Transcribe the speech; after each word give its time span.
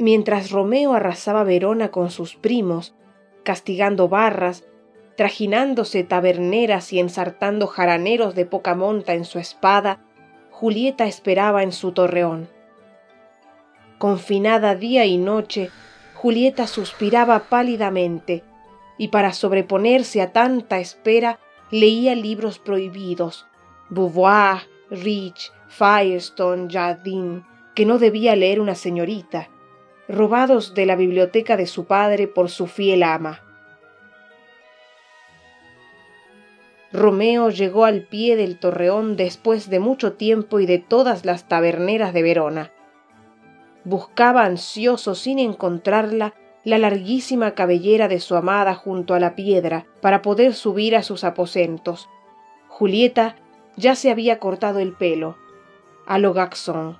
Mientras 0.00 0.50
Romeo 0.50 0.94
arrasaba 0.94 1.44
Verona 1.44 1.90
con 1.90 2.10
sus 2.10 2.34
primos, 2.34 2.94
castigando 3.44 4.08
barras, 4.08 4.64
trajinándose 5.14 6.04
taberneras 6.04 6.94
y 6.94 7.00
ensartando 7.00 7.66
jaraneros 7.66 8.34
de 8.34 8.46
poca 8.46 8.74
monta 8.74 9.12
en 9.12 9.26
su 9.26 9.38
espada, 9.38 10.00
Julieta 10.50 11.04
esperaba 11.04 11.62
en 11.62 11.72
su 11.72 11.92
torreón. 11.92 12.48
Confinada 13.98 14.74
día 14.74 15.04
y 15.04 15.18
noche, 15.18 15.68
Julieta 16.14 16.66
suspiraba 16.66 17.50
pálidamente, 17.50 18.42
y 18.96 19.08
para 19.08 19.34
sobreponerse 19.34 20.22
a 20.22 20.32
tanta 20.32 20.78
espera 20.78 21.40
leía 21.70 22.14
libros 22.14 22.58
prohibidos, 22.58 23.46
Beauvoir, 23.90 24.62
Rich, 24.88 25.52
Firestone, 25.68 26.68
Jardin, 26.72 27.44
que 27.74 27.84
no 27.84 27.98
debía 27.98 28.34
leer 28.34 28.60
una 28.60 28.74
señorita, 28.74 29.50
robados 30.10 30.74
de 30.74 30.86
la 30.86 30.96
biblioteca 30.96 31.56
de 31.56 31.66
su 31.66 31.86
padre 31.86 32.26
por 32.26 32.50
su 32.50 32.66
fiel 32.66 33.02
ama. 33.02 33.42
Romeo 36.92 37.50
llegó 37.50 37.84
al 37.84 38.02
pie 38.02 38.34
del 38.34 38.58
torreón 38.58 39.16
después 39.16 39.70
de 39.70 39.78
mucho 39.78 40.14
tiempo 40.14 40.58
y 40.58 40.66
de 40.66 40.78
todas 40.78 41.24
las 41.24 41.46
taberneras 41.46 42.12
de 42.12 42.22
Verona. 42.22 42.72
Buscaba 43.84 44.44
ansioso 44.44 45.14
sin 45.14 45.38
encontrarla 45.38 46.34
la 46.64 46.78
larguísima 46.78 47.52
cabellera 47.54 48.08
de 48.08 48.20
su 48.20 48.34
amada 48.34 48.74
junto 48.74 49.14
a 49.14 49.20
la 49.20 49.34
piedra 49.36 49.86
para 50.02 50.20
poder 50.20 50.54
subir 50.54 50.96
a 50.96 51.02
sus 51.02 51.24
aposentos. 51.24 52.08
Julieta 52.68 53.36
ya 53.76 53.94
se 53.94 54.10
había 54.10 54.38
cortado 54.38 54.80
el 54.80 54.92
pelo, 54.92 55.36
a 56.06 56.18
lo 56.18 56.34
Gaxón, 56.34 56.98